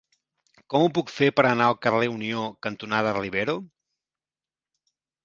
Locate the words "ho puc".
0.85-1.11